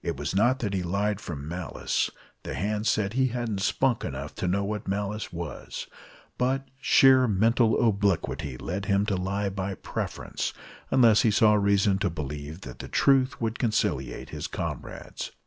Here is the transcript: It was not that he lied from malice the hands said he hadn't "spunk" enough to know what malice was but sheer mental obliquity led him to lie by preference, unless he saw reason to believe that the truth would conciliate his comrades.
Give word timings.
It 0.00 0.16
was 0.16 0.34
not 0.34 0.60
that 0.60 0.72
he 0.72 0.82
lied 0.82 1.20
from 1.20 1.46
malice 1.46 2.08
the 2.42 2.54
hands 2.54 2.88
said 2.88 3.12
he 3.12 3.26
hadn't 3.26 3.60
"spunk" 3.60 4.02
enough 4.02 4.34
to 4.36 4.48
know 4.48 4.64
what 4.64 4.88
malice 4.88 5.30
was 5.30 5.88
but 6.38 6.66
sheer 6.80 7.28
mental 7.28 7.78
obliquity 7.86 8.56
led 8.56 8.86
him 8.86 9.04
to 9.04 9.14
lie 9.16 9.50
by 9.50 9.74
preference, 9.74 10.54
unless 10.90 11.20
he 11.20 11.30
saw 11.30 11.52
reason 11.52 11.98
to 11.98 12.08
believe 12.08 12.62
that 12.62 12.78
the 12.78 12.88
truth 12.88 13.38
would 13.42 13.58
conciliate 13.58 14.30
his 14.30 14.46
comrades. 14.46 15.32